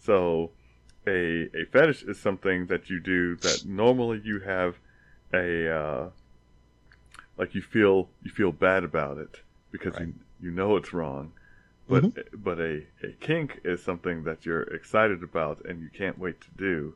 [0.00, 0.50] So
[1.06, 4.76] a a fetish is something that you do that normally you have
[5.32, 6.10] a uh,
[7.36, 9.40] like you feel you feel bad about it
[9.70, 11.32] because you you know it's wrong.
[11.86, 16.40] But but a, a kink is something that you're excited about and you can't wait
[16.40, 16.94] to do.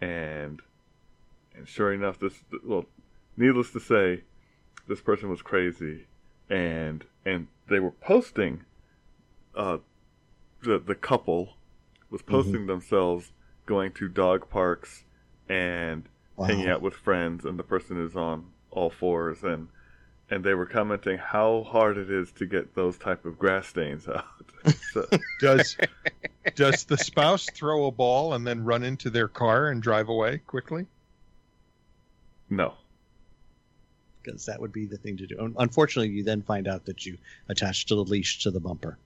[0.00, 0.62] And
[1.56, 2.34] and sure enough this
[2.64, 2.86] well
[3.36, 4.22] needless to say
[4.86, 6.06] this person was crazy
[6.48, 8.64] and and they were posting
[9.54, 9.78] uh
[10.62, 11.54] the the couple
[12.10, 13.32] was posting themselves
[13.66, 15.04] going to dog parks
[15.48, 19.68] and hanging out with friends and the person is on all fours and
[20.30, 24.06] and they were commenting how hard it is to get those type of grass stains
[24.06, 24.24] out.
[24.92, 25.04] so,
[25.40, 25.76] Does
[26.54, 30.38] does the spouse throw a ball and then run into their car and drive away
[30.46, 30.86] quickly?
[32.48, 32.74] no.
[34.22, 35.54] because that would be the thing to do.
[35.58, 37.16] Unfortunately, you then find out that you
[37.48, 38.98] attached to the leash to the bumper.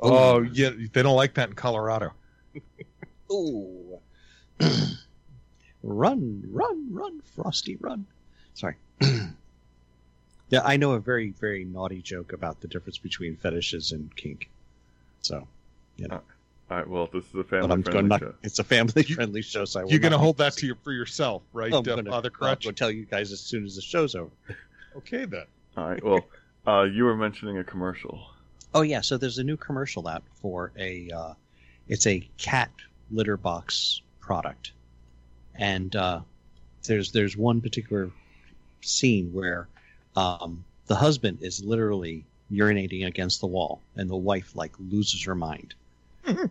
[0.00, 2.12] Oh, yeah, they don't like that in Colorado.
[3.32, 3.98] Ooh.
[5.82, 8.06] run, run, run, Frosty, run.
[8.54, 8.74] Sorry.
[10.48, 14.48] yeah, I know a very, very naughty joke about the difference between fetishes and kink.
[15.22, 15.46] So,
[16.70, 16.88] All right.
[16.88, 18.20] Well, this is a family I'm friendly going not.
[18.20, 18.34] show.
[18.42, 20.92] It's a family friendly show, so I You're going to hold that to your, for
[20.92, 24.14] yourself, right, I'm uh, gonna, Father I'll tell you guys as soon as the show's
[24.14, 24.30] over.
[24.96, 25.44] Okay, then.
[25.76, 26.02] All right.
[26.02, 26.26] Well,
[26.66, 28.26] uh, you were mentioning a commercial.
[28.74, 31.34] Oh yeah, so there's a new commercial out for a uh,
[31.88, 32.70] it's a cat
[33.10, 34.72] litter box product,
[35.54, 36.20] and uh,
[36.84, 38.10] there's there's one particular
[38.82, 39.68] scene where
[40.16, 45.34] um, the husband is literally urinating against the wall, and the wife like loses her
[45.34, 45.74] mind.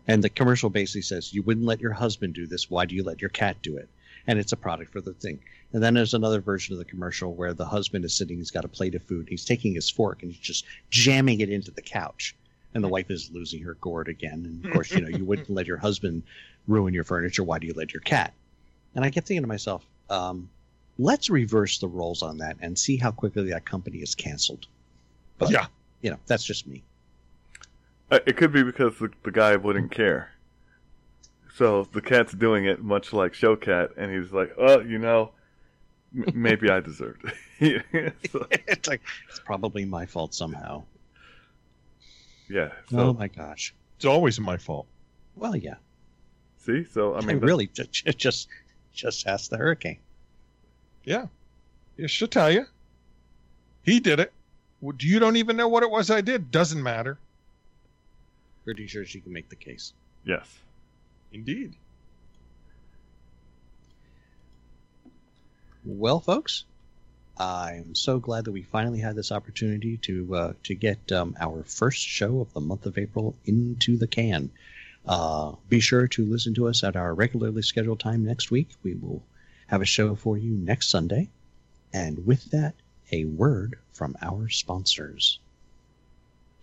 [0.08, 2.70] and the commercial basically says, "You wouldn't let your husband do this.
[2.70, 3.90] Why do you let your cat do it?"
[4.28, 5.40] And it's a product for the thing.
[5.74, 8.66] And then there's another version of the commercial where the husband is sitting, he's got
[8.66, 11.82] a plate of food, he's taking his fork and he's just jamming it into the
[11.82, 12.36] couch.
[12.74, 14.46] And the wife is losing her gourd again.
[14.46, 16.24] And of course, you know, you wouldn't let your husband
[16.68, 17.44] ruin your furniture.
[17.44, 18.34] Why do you let your cat?
[18.96, 20.50] And I kept thinking to myself, um,
[21.00, 24.68] let's reverse the roles on that and see how quickly that company is canceled.
[25.38, 25.68] But, Yeah.
[26.02, 26.84] You know, that's just me.
[28.12, 30.32] Uh, It could be because the, the guy wouldn't care.
[31.58, 35.32] So the cat's doing it much like Showcat, and he's like, "Oh, you know,
[36.16, 37.24] m- maybe I deserved
[37.60, 40.84] it." So, it's like, it's probably my fault somehow.
[42.48, 42.70] yeah.
[42.94, 43.74] oh my gosh.
[43.96, 44.86] It's always my fault.
[45.36, 45.76] Well, yeah.
[46.60, 48.50] see, so I I mean, mean, that- really, ju- ju- just
[48.94, 49.98] just ask the hurricane.
[51.04, 51.26] Yeah.
[51.98, 52.66] Yeah, she'll tell you.
[53.84, 54.32] He did it.
[54.82, 56.52] Well, You don't even know what it was I did.
[56.52, 57.18] Doesn't matter.
[58.64, 59.94] Pretty sure she can make the case.
[60.24, 60.60] yes.
[61.32, 61.76] Indeed.
[65.86, 66.66] Well, folks,
[67.38, 71.64] I'm so glad that we finally had this opportunity to uh, to get um, our
[71.64, 74.50] first show of the month of April into the can.
[75.06, 78.70] Uh, be sure to listen to us at our regularly scheduled time next week.
[78.84, 79.24] We will
[79.68, 81.30] have a show for you next Sunday.
[81.94, 82.74] And with that,
[83.12, 85.40] a word from our sponsors.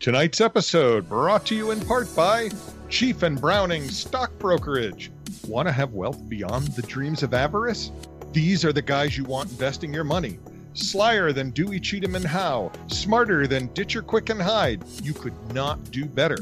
[0.01, 2.51] Tonight's episode brought to you in part by
[2.91, 5.11] Chief and Browning Stock Brokerage.
[5.49, 7.91] Want to have wealth beyond the dreams of avarice?
[8.33, 10.39] These are the guys you want investing your money.
[10.75, 14.85] Slyer than Dewey Cheatham and Howe, smarter than Ditcher Quick and Hyde.
[15.03, 16.39] You could not do better.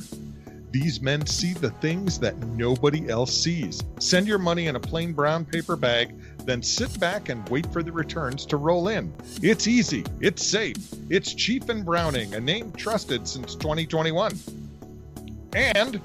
[0.73, 3.85] These men see the things that nobody else sees.
[4.01, 7.83] Send your money in a plain brown paper bag, then sit back and wait for
[7.83, 9.13] the returns to roll in.
[9.43, 10.77] It's easy, it's safe,
[11.09, 14.39] it's Chief and Browning, a name trusted since 2021.
[15.55, 16.01] And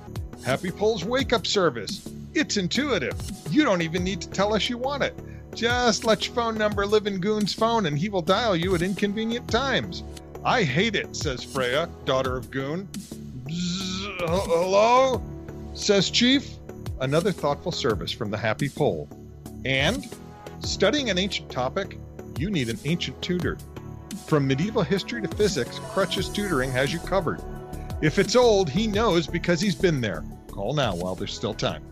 [0.46, 2.08] Happy Polls Wake Up Service.
[2.34, 3.16] It's intuitive.
[3.50, 5.14] You don't even need to tell us you want it.
[5.56, 8.82] Just let your phone number live in Goon's phone and he will dial you at
[8.82, 10.04] inconvenient times.
[10.46, 12.88] I hate it, says Freya, daughter of Goon.
[13.46, 15.22] Bzz, hello?
[15.74, 16.48] Says Chief.
[17.00, 19.10] Another thoughtful service from the Happy Pole.
[19.66, 20.08] And
[20.60, 21.98] studying an ancient topic,
[22.38, 23.58] you need an ancient tutor.
[24.26, 27.42] From medieval history to physics, Crutch's tutoring has you covered.
[28.02, 30.24] If it's old, he knows because he's been there.
[30.52, 31.84] Call now while there's still time.